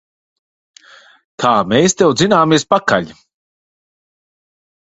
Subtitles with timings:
[1.43, 3.15] Kā mēs tev dzināmies pakaļ!